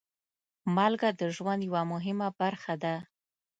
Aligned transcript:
مالګه 0.75 1.09
د 1.19 1.21
ژوند 1.35 1.61
یوه 1.67 1.81
مهمه 1.93 2.27
برخه 2.41 2.73
ده. 2.83 2.95